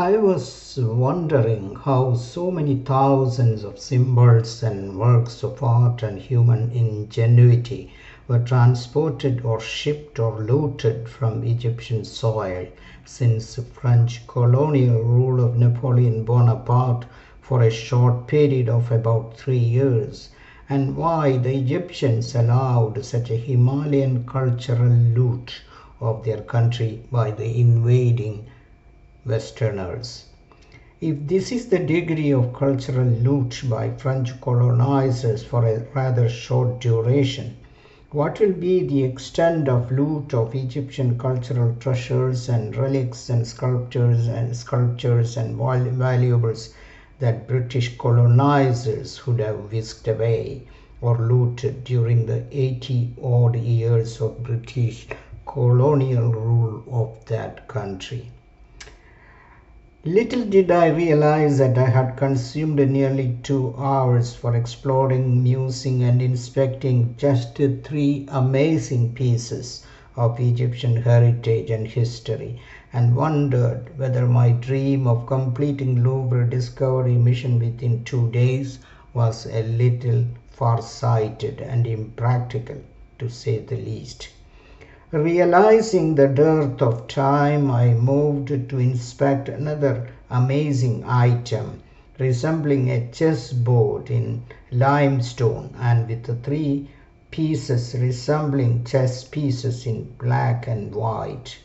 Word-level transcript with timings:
I 0.00 0.16
was 0.16 0.78
wondering 0.80 1.74
how 1.74 2.14
so 2.14 2.52
many 2.52 2.76
thousands 2.76 3.64
of 3.64 3.80
symbols 3.80 4.62
and 4.62 4.96
works 4.96 5.42
of 5.42 5.60
art 5.60 6.04
and 6.04 6.20
human 6.20 6.70
ingenuity 6.70 7.88
were 8.28 8.38
transported 8.38 9.40
or 9.44 9.58
shipped 9.58 10.20
or 10.20 10.38
looted 10.38 11.08
from 11.08 11.42
Egyptian 11.42 12.04
soil 12.04 12.68
since 13.04 13.56
the 13.56 13.62
French 13.62 14.24
colonial 14.28 15.02
rule 15.02 15.40
of 15.40 15.56
Napoleon 15.56 16.22
Bonaparte 16.22 17.04
for 17.40 17.60
a 17.60 17.68
short 17.68 18.28
period 18.28 18.68
of 18.68 18.92
about 18.92 19.36
three 19.36 19.58
years, 19.58 20.28
and 20.68 20.94
why 20.94 21.38
the 21.38 21.56
Egyptians 21.56 22.36
allowed 22.36 23.04
such 23.04 23.30
a 23.30 23.36
Himalayan 23.36 24.22
cultural 24.22 24.92
loot 24.92 25.54
of 26.00 26.22
their 26.22 26.42
country 26.42 27.02
by 27.10 27.32
the 27.32 27.58
invading 27.60 28.44
Westerners. 29.28 30.24
If 31.02 31.26
this 31.26 31.52
is 31.52 31.66
the 31.66 31.80
degree 31.80 32.32
of 32.32 32.54
cultural 32.54 33.06
loot 33.06 33.60
by 33.68 33.90
French 33.90 34.40
colonizers 34.40 35.44
for 35.44 35.66
a 35.66 35.84
rather 35.94 36.30
short 36.30 36.80
duration, 36.80 37.56
what 38.10 38.40
will 38.40 38.54
be 38.54 38.82
the 38.82 39.04
extent 39.04 39.68
of 39.68 39.92
loot 39.92 40.32
of 40.32 40.54
Egyptian 40.54 41.18
cultural 41.18 41.74
treasures 41.78 42.48
and 42.48 42.74
relics 42.74 43.28
and 43.28 43.46
sculptures 43.46 44.28
and 44.28 44.56
sculptures 44.56 45.36
and 45.36 45.56
valuables 45.58 46.74
that 47.18 47.46
British 47.46 47.98
colonizers 47.98 49.26
would 49.26 49.40
have 49.40 49.70
whisked 49.70 50.08
away 50.08 50.62
or 51.02 51.18
looted 51.18 51.84
during 51.84 52.24
the 52.24 52.44
80 52.50 53.12
odd 53.22 53.56
years 53.56 54.22
of 54.22 54.42
British 54.42 55.06
colonial 55.44 56.32
rule 56.32 56.82
of 56.90 57.22
that 57.26 57.68
country? 57.68 58.30
Little 60.04 60.44
did 60.44 60.70
I 60.70 60.86
realize 60.86 61.58
that 61.58 61.76
I 61.76 61.88
had 61.88 62.14
consumed 62.14 62.76
nearly 62.88 63.34
two 63.42 63.74
hours 63.76 64.32
for 64.32 64.54
exploring, 64.54 65.42
musing, 65.42 66.04
and 66.04 66.22
inspecting 66.22 67.14
just 67.16 67.56
three 67.82 68.24
amazing 68.28 69.08
pieces 69.08 69.80
of 70.14 70.38
Egyptian 70.38 70.94
heritage 70.98 71.68
and 71.70 71.88
history, 71.88 72.54
and 72.92 73.16
wondered 73.16 73.90
whether 73.96 74.28
my 74.28 74.52
dream 74.52 75.08
of 75.08 75.26
completing 75.26 76.04
Louvre 76.04 76.48
discovery 76.48 77.16
mission 77.16 77.58
within 77.58 78.04
two 78.04 78.28
days 78.28 78.78
was 79.12 79.46
a 79.46 79.64
little 79.64 80.26
far-sighted 80.48 81.60
and 81.60 81.88
impractical, 81.88 82.76
to 83.18 83.28
say 83.28 83.58
the 83.58 83.76
least. 83.76 84.28
Realizing 85.10 86.16
the 86.16 86.28
dearth 86.28 86.82
of 86.82 87.06
time, 87.08 87.70
I 87.70 87.94
moved 87.94 88.48
to 88.68 88.78
inspect 88.78 89.48
another 89.48 90.06
amazing 90.28 91.02
item 91.06 91.80
resembling 92.18 92.90
a 92.90 93.08
chessboard 93.10 94.10
in 94.10 94.42
limestone 94.70 95.70
and 95.80 96.06
with 96.06 96.44
three 96.44 96.90
pieces 97.30 97.96
resembling 97.98 98.84
chess 98.84 99.24
pieces 99.24 99.86
in 99.86 100.08
black 100.20 100.66
and 100.68 100.94
white. 100.94 101.56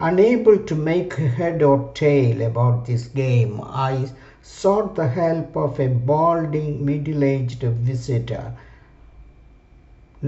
Unable 0.00 0.58
to 0.58 0.74
make 0.74 1.14
head 1.14 1.62
or 1.62 1.92
tail 1.94 2.42
about 2.42 2.84
this 2.86 3.06
game, 3.06 3.60
I 3.62 4.10
sought 4.42 4.96
the 4.96 5.06
help 5.06 5.56
of 5.56 5.78
a 5.78 5.86
balding 5.86 6.84
middle-aged 6.84 7.62
visitor 7.62 8.54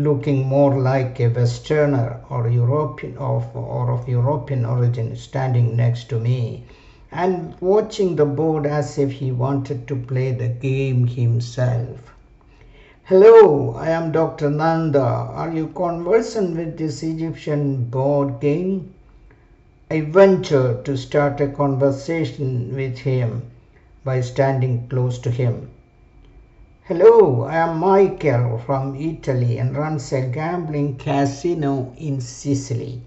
looking 0.02 0.46
more 0.46 0.80
like 0.80 1.20
a 1.20 1.28
Westerner 1.28 2.20
or 2.30 2.48
European 2.48 3.16
of, 3.18 3.54
or 3.54 3.91
of 3.91 4.08
European 4.08 4.64
origin 4.64 5.16
standing 5.16 5.77
next 5.77 6.08
to 6.10 6.20
me 6.20 6.64
and 7.10 7.54
watching 7.60 8.16
the 8.16 8.26
board 8.26 8.66
as 8.66 8.98
if 8.98 9.12
he 9.12 9.32
wanted 9.32 9.88
to 9.88 9.96
play 9.96 10.32
the 10.32 10.48
game 10.48 11.06
himself. 11.06 12.14
Hello, 13.04 13.75
I 13.75 13.88
am 13.88 14.12
Dr. 14.12 14.50
Nanda. 14.50 15.00
Are 15.00 15.50
you 15.50 15.69
conversant 15.69 16.56
with 16.56 16.76
this 16.76 17.03
Egyptian 17.03 17.84
board 17.84 18.41
game? 18.41 18.92
I 19.91 20.03
ventured 20.03 20.84
to 20.84 20.98
start 20.98 21.41
a 21.41 21.48
conversation 21.48 22.75
with 22.76 22.98
him 22.98 23.44
by 24.04 24.20
standing 24.20 24.86
close 24.88 25.19
to 25.20 25.30
him. 25.30 25.70
Hello, 26.88 27.43
I 27.43 27.56
am 27.56 27.81
Michael 27.81 28.56
from 28.56 28.97
Italy 28.97 29.59
and 29.59 29.76
runs 29.76 30.10
a 30.10 30.22
gambling 30.22 30.97
casino 30.97 31.93
in 31.99 32.19
Sicily. 32.22 33.03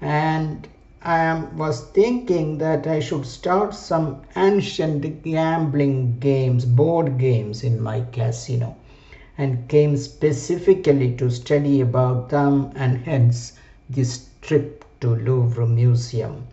And 0.00 0.66
I 1.02 1.44
was 1.54 1.82
thinking 1.82 2.56
that 2.56 2.86
I 2.86 2.98
should 3.00 3.26
start 3.26 3.74
some 3.74 4.22
ancient 4.36 5.22
gambling 5.22 6.16
games, 6.18 6.64
board 6.64 7.18
games 7.18 7.62
in 7.62 7.78
my 7.78 8.00
casino 8.10 8.74
and 9.36 9.68
came 9.68 9.98
specifically 9.98 11.14
to 11.16 11.28
study 11.28 11.82
about 11.82 12.30
them 12.30 12.70
and 12.74 13.04
hence 13.04 13.52
this 13.90 14.30
trip 14.40 14.82
to 15.00 15.14
Louvre 15.14 15.66
Museum. 15.66 16.46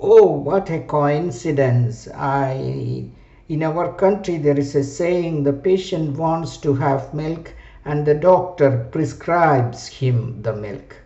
Oh, 0.00 0.30
what 0.30 0.70
a 0.70 0.78
coincidence! 0.78 2.08
I 2.14 3.04
in 3.48 3.62
our 3.62 3.92
country, 3.94 4.36
there 4.36 4.58
is 4.58 4.74
a 4.74 4.84
saying 4.84 5.42
the 5.42 5.52
patient 5.52 6.18
wants 6.18 6.58
to 6.58 6.74
have 6.74 7.14
milk 7.14 7.54
and 7.84 8.04
the 8.04 8.14
doctor 8.14 8.86
prescribes 8.92 9.86
him 9.86 10.42
the 10.42 10.52
milk. 10.52 10.96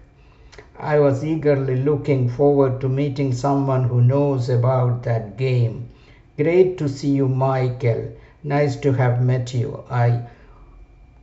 I 0.76 0.98
was 0.98 1.24
eagerly 1.24 1.76
looking 1.76 2.28
forward 2.28 2.80
to 2.80 2.88
meeting 2.88 3.32
someone 3.32 3.84
who 3.84 4.00
knows 4.00 4.48
about 4.48 5.04
that 5.04 5.36
game. 5.36 5.90
Great 6.36 6.78
to 6.78 6.88
see 6.88 7.10
you, 7.10 7.28
Michael. 7.28 8.08
Nice 8.42 8.74
to 8.76 8.92
have 8.92 9.22
met 9.22 9.54
you. 9.54 9.84
I, 9.88 10.22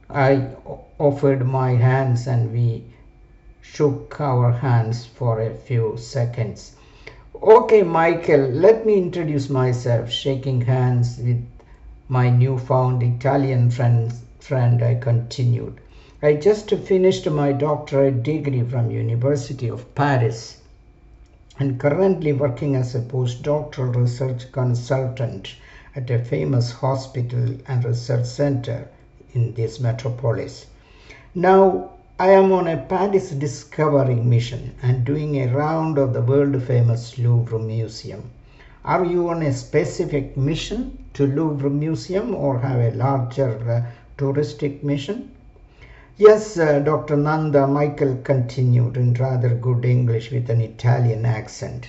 I 0.09 0.47
offered 0.97 1.45
my 1.45 1.71
hands 1.71 2.27
and 2.27 2.53
we 2.53 2.85
shook 3.61 4.21
our 4.21 4.51
hands 4.51 5.05
for 5.05 5.41
a 5.41 5.53
few 5.53 5.97
seconds. 5.97 6.77
Okay, 7.41 7.83
Michael, 7.83 8.49
let 8.49 8.85
me 8.85 8.97
introduce 8.97 9.49
myself. 9.49 10.11
Shaking 10.11 10.59
hands 10.59 11.17
with 11.19 11.41
my 12.09 12.29
newfound 12.29 13.01
Italian 13.01 13.71
friend, 13.71 14.11
friend 14.41 14.83
I 14.83 14.95
continued. 14.95 15.79
I 16.21 16.33
just 16.33 16.69
finished 16.69 17.29
my 17.29 17.53
doctorate 17.53 18.23
degree 18.23 18.63
from 18.63 18.91
University 18.91 19.69
of 19.69 19.95
Paris 19.95 20.57
and 21.57 21.79
currently 21.79 22.33
working 22.33 22.75
as 22.75 22.93
a 22.93 22.99
postdoctoral 22.99 23.95
research 23.95 24.51
consultant 24.51 25.55
at 25.95 26.09
a 26.09 26.19
famous 26.19 26.73
hospital 26.73 27.55
and 27.69 27.85
research 27.85 28.25
center 28.25 28.89
in 29.33 29.53
this 29.53 29.79
metropolis. 29.79 30.65
Now, 31.33 31.91
I 32.21 32.31
am 32.31 32.51
on 32.51 32.67
a 32.67 32.75
Paris 32.75 33.29
discovery 33.31 34.15
mission 34.15 34.73
and 34.81 35.05
doing 35.05 35.37
a 35.37 35.55
round 35.55 35.97
of 35.97 36.11
the 36.11 36.21
world 36.21 36.61
famous 36.63 37.17
Louvre 37.17 37.57
Museum. 37.57 38.31
Are 38.83 39.05
you 39.05 39.29
on 39.29 39.41
a 39.41 39.53
specific 39.53 40.35
mission 40.35 40.97
to 41.13 41.25
Louvre 41.25 41.69
Museum 41.69 42.35
or 42.35 42.59
have 42.59 42.81
a 42.81 42.97
larger 42.97 43.57
uh, 43.71 43.89
touristic 44.17 44.83
mission? 44.83 45.31
Yes, 46.17 46.59
uh, 46.59 46.79
Dr. 46.79 47.15
Nanda, 47.15 47.65
Michael 47.65 48.17
continued 48.17 48.97
in 48.97 49.13
rather 49.13 49.55
good 49.55 49.85
English 49.85 50.29
with 50.29 50.49
an 50.49 50.59
Italian 50.59 51.25
accent. 51.25 51.87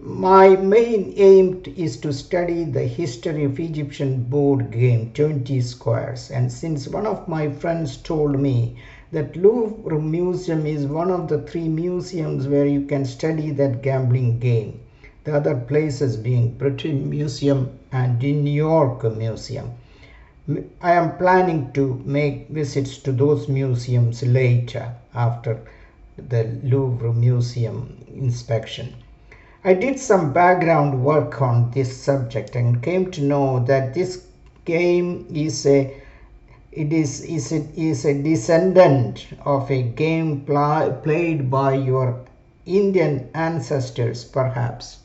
My 0.00 0.56
main 0.56 1.14
aim 1.16 1.62
is 1.76 1.96
to 1.98 2.12
study 2.12 2.64
the 2.64 2.88
history 2.88 3.44
of 3.44 3.60
Egyptian 3.60 4.24
board 4.24 4.72
game 4.72 5.12
20 5.14 5.60
squares 5.60 6.28
and 6.28 6.50
since 6.50 6.88
one 6.88 7.06
of 7.06 7.28
my 7.28 7.48
friends 7.48 7.98
told 7.98 8.36
me 8.40 8.74
that 9.12 9.36
Louvre 9.36 10.00
Museum 10.00 10.66
is 10.66 10.86
one 10.86 11.10
of 11.10 11.28
the 11.28 11.42
three 11.42 11.68
museums 11.68 12.48
where 12.48 12.66
you 12.66 12.86
can 12.86 13.04
study 13.04 13.50
that 13.50 13.82
gambling 13.82 14.38
game. 14.38 14.80
The 15.24 15.36
other 15.36 15.54
places 15.54 16.16
being 16.16 16.54
British 16.54 16.94
Museum 16.94 17.78
and 17.92 18.18
New 18.18 18.50
York 18.50 19.04
Museum. 19.16 19.72
I 20.80 20.92
am 20.92 21.18
planning 21.18 21.72
to 21.74 22.02
make 22.06 22.48
visits 22.48 22.96
to 22.98 23.12
those 23.12 23.48
museums 23.48 24.22
later 24.22 24.94
after 25.14 25.60
the 26.16 26.58
Louvre 26.62 27.12
Museum 27.12 27.98
inspection. 28.14 28.94
I 29.62 29.74
did 29.74 29.98
some 30.00 30.32
background 30.32 31.04
work 31.04 31.40
on 31.42 31.70
this 31.72 31.96
subject 31.96 32.56
and 32.56 32.82
came 32.82 33.10
to 33.10 33.20
know 33.20 33.62
that 33.66 33.92
this 33.92 34.24
game 34.64 35.26
is 35.32 35.66
a 35.66 36.02
it 36.72 36.90
is, 36.90 37.20
is, 37.20 37.52
it 37.52 37.68
is 37.76 38.06
a 38.06 38.22
descendant 38.22 39.26
of 39.44 39.70
a 39.70 39.82
game 39.82 40.40
pl- 40.40 40.98
played 41.02 41.50
by 41.50 41.74
your 41.74 42.20
Indian 42.64 43.28
ancestors, 43.34 44.24
perhaps. 44.24 44.98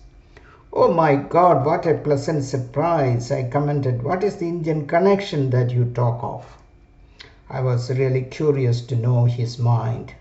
Oh 0.72 0.94
my 0.94 1.16
God, 1.16 1.66
what 1.66 1.86
a 1.86 1.96
pleasant 1.96 2.44
surprise! 2.44 3.32
I 3.32 3.44
commented. 3.44 4.02
What 4.02 4.24
is 4.24 4.38
the 4.38 4.48
Indian 4.48 4.88
connection 4.88 5.50
that 5.50 5.72
you 5.72 5.86
talk 5.86 6.24
of? 6.24 6.46
I 7.50 7.62
was 7.62 7.90
really 7.90 8.22
curious 8.22 8.82
to 8.82 8.96
know 8.96 9.26
his 9.26 9.60
mind. 9.60 10.14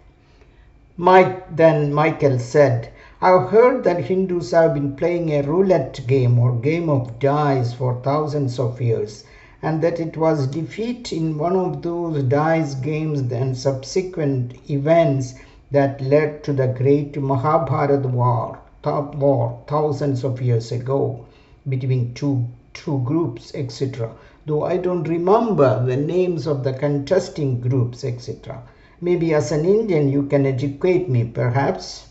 Mike, 0.96 1.54
then 1.54 1.92
Michael 1.92 2.38
said, 2.38 2.88
I've 3.20 3.50
heard 3.50 3.84
that 3.84 4.04
Hindus 4.06 4.50
have 4.50 4.74
been 4.74 4.96
playing 4.96 5.30
a 5.30 5.42
roulette 5.42 6.00
game 6.06 6.38
or 6.38 6.52
game 6.52 6.88
of 6.88 7.18
dice 7.18 7.72
for 7.72 8.00
thousands 8.02 8.58
of 8.58 8.80
years, 8.80 9.24
and 9.66 9.82
that 9.82 9.98
it 9.98 10.16
was 10.16 10.46
defeat 10.46 11.12
in 11.12 11.36
one 11.36 11.56
of 11.56 11.82
those 11.82 12.22
dice 12.22 12.76
games 12.76 13.20
and 13.32 13.56
subsequent 13.56 14.54
events 14.70 15.34
that 15.72 16.00
led 16.00 16.44
to 16.44 16.52
the 16.52 16.68
great 16.68 17.20
Mahabharata 17.20 18.06
war, 18.06 18.60
war 18.84 19.58
thousands 19.66 20.22
of 20.22 20.40
years 20.40 20.70
ago 20.70 21.24
between 21.68 22.14
two 22.14 22.46
two 22.74 23.00
groups, 23.04 23.50
etc. 23.56 24.12
Though 24.46 24.62
I 24.62 24.76
don't 24.76 25.08
remember 25.08 25.84
the 25.84 25.96
names 25.96 26.46
of 26.46 26.62
the 26.62 26.72
contesting 26.72 27.58
groups, 27.60 28.04
etc. 28.04 28.62
Maybe 29.00 29.34
as 29.34 29.50
an 29.50 29.64
Indian 29.64 30.08
you 30.08 30.22
can 30.24 30.46
educate 30.46 31.08
me, 31.08 31.24
perhaps. 31.24 32.05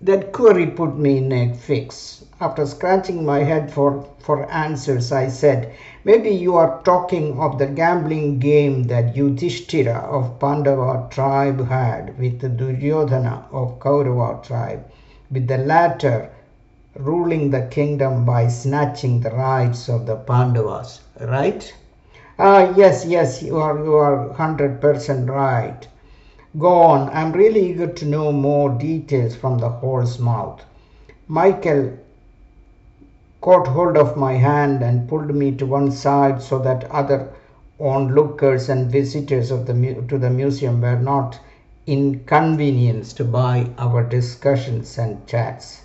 That 0.00 0.32
query 0.32 0.66
put 0.66 0.96
me 0.96 1.18
in 1.18 1.32
a 1.32 1.52
fix. 1.52 2.24
After 2.40 2.64
scratching 2.66 3.24
my 3.24 3.42
head 3.42 3.72
for, 3.72 4.04
for 4.20 4.44
answers, 4.48 5.10
I 5.10 5.26
said, 5.26 5.72
Maybe 6.04 6.30
you 6.30 6.54
are 6.54 6.80
talking 6.84 7.40
of 7.40 7.58
the 7.58 7.66
gambling 7.66 8.38
game 8.38 8.84
that 8.84 9.16
Yudhishthira 9.16 10.06
of 10.08 10.38
Pandava 10.38 11.08
tribe 11.10 11.66
had 11.68 12.16
with 12.16 12.40
Duryodhana 12.56 13.46
of 13.50 13.80
Kaurava 13.80 14.40
tribe, 14.44 14.84
with 15.32 15.48
the 15.48 15.58
latter 15.58 16.30
ruling 16.94 17.50
the 17.50 17.62
kingdom 17.62 18.24
by 18.24 18.46
snatching 18.46 19.20
the 19.20 19.30
rights 19.30 19.88
of 19.88 20.06
the 20.06 20.14
Pandavas, 20.14 21.00
right? 21.20 21.74
Ah, 22.38 22.72
yes, 22.76 23.04
yes, 23.04 23.42
you 23.42 23.56
are, 23.56 23.76
you 23.76 23.96
are 23.96 24.28
100% 24.28 25.28
right. 25.28 25.88
Go 26.56 26.80
on, 26.80 27.10
I'm 27.10 27.32
really 27.32 27.72
eager 27.72 27.88
to 27.88 28.06
know 28.06 28.32
more 28.32 28.70
details 28.70 29.36
from 29.36 29.58
the 29.58 29.68
horse's 29.68 30.18
mouth. 30.18 30.64
Michael 31.26 31.98
caught 33.42 33.66
hold 33.66 33.98
of 33.98 34.16
my 34.16 34.32
hand 34.32 34.82
and 34.82 35.06
pulled 35.06 35.34
me 35.34 35.52
to 35.52 35.66
one 35.66 35.90
side 35.90 36.40
so 36.40 36.58
that 36.60 36.90
other 36.90 37.28
onlookers 37.78 38.70
and 38.70 38.90
visitors 38.90 39.50
of 39.50 39.66
the, 39.66 39.74
to 40.08 40.16
the 40.16 40.30
museum 40.30 40.80
were 40.80 40.98
not 40.98 41.38
inconvenienced 41.86 43.30
by 43.30 43.68
our 43.76 44.02
discussions 44.02 44.96
and 44.96 45.26
chats. 45.26 45.82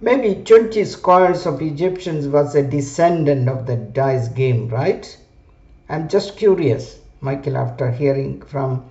Maybe 0.00 0.42
20 0.42 0.84
squares 0.86 1.46
of 1.46 1.62
Egyptians 1.62 2.26
was 2.26 2.56
a 2.56 2.64
descendant 2.64 3.48
of 3.48 3.66
the 3.66 3.76
dice 3.76 4.26
game, 4.26 4.68
right? 4.68 5.16
I'm 5.88 6.08
just 6.08 6.36
curious, 6.36 6.98
Michael, 7.20 7.56
after 7.56 7.92
hearing 7.92 8.42
from 8.42 8.84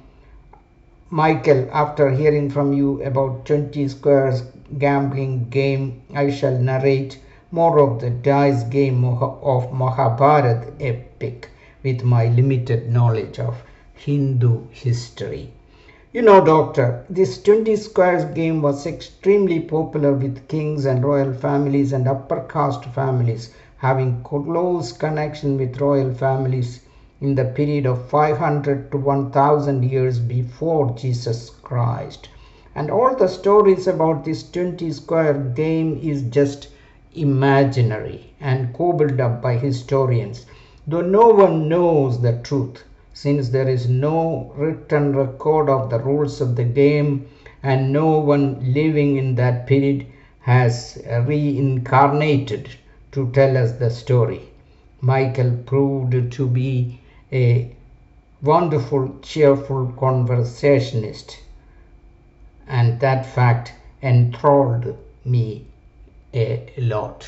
Michael, 1.10 1.70
after 1.72 2.10
hearing 2.10 2.50
from 2.50 2.74
you 2.74 3.02
about 3.02 3.46
20 3.46 3.88
squares 3.88 4.44
gambling 4.78 5.48
game, 5.50 6.02
I 6.14 6.30
shall 6.30 6.58
narrate 6.58 7.18
more 7.50 7.80
of 7.80 8.02
the 8.02 8.10
dice 8.10 8.64
game 8.64 9.06
of 9.06 9.72
Mahabharat 9.72 10.66
epic 10.82 11.50
with 11.82 12.04
my 12.04 12.26
limited 12.28 12.92
knowledge 12.92 13.40
of 13.40 13.64
Hindu 13.94 14.64
history. 14.70 15.54
You 16.12 16.24
know, 16.24 16.44
Doctor, 16.44 17.06
this 17.10 17.42
20 17.42 17.78
squares 17.78 18.26
game 18.26 18.62
was 18.62 18.86
extremely 18.86 19.62
popular 19.62 20.12
with 20.12 20.50
kings 20.50 20.84
and 20.86 21.06
royal 21.06 21.32
families 21.32 21.94
and 21.94 22.06
upper 22.06 22.42
caste 22.50 22.84
families 22.84 23.54
having 23.78 24.24
close 24.24 24.92
connection 24.92 25.58
with 25.58 25.80
royal 25.80 26.14
families 26.14 26.82
in 27.20 27.34
the 27.34 27.46
period 27.46 27.86
of 27.86 28.10
500 28.10 28.92
to 28.92 28.98
1000 28.98 29.84
years 29.84 30.20
before 30.20 30.96
Jesus 30.96 31.50
Christ. 31.50 32.30
And 32.76 32.92
all 32.92 33.16
the 33.16 33.28
stories 33.28 33.88
about 33.88 34.24
this 34.24 34.50
20 34.52 34.92
square 34.92 35.34
game 35.34 36.00
is 36.02 36.22
just 36.24 36.68
imaginary 37.16 38.34
and 38.40 38.72
cobbled 38.74 39.20
up 39.20 39.42
by 39.42 39.58
historians, 39.58 40.46
though 40.86 41.02
no 41.02 41.30
one 41.30 41.68
knows 41.68 42.22
the 42.22 42.40
truth 42.44 42.84
since 43.14 43.50
there 43.50 43.68
is 43.68 43.90
no 43.90 44.54
written 44.56 45.16
record 45.16 45.70
of 45.70 45.90
the 45.90 46.00
rules 46.00 46.40
of 46.40 46.56
the 46.56 46.64
game 46.64 47.28
and 47.64 47.92
no 47.92 48.20
one 48.20 48.74
living 48.74 49.18
in 49.18 49.34
that 49.34 49.66
period 49.66 50.06
has 50.42 51.02
reincarnated 51.26 52.70
to 53.12 53.32
tell 53.32 53.58
us 53.58 53.72
the 53.72 53.90
story. 53.90 54.42
Michael 55.02 55.52
proved 55.66 56.32
to 56.32 56.48
be 56.48 57.02
a 57.32 57.76
wonderful, 58.42 59.20
cheerful 59.22 59.92
conversationist, 60.00 61.40
and 62.68 63.00
that 63.00 63.26
fact 63.26 63.74
enthralled 64.02 64.98
me 65.26 65.66
a 66.34 66.72
lot. 66.78 67.28